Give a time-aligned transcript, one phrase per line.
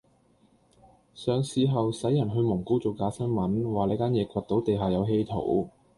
[1.13, 5.69] 上市後洗人去蒙古做假新聞，話你間野挖到地下有稀土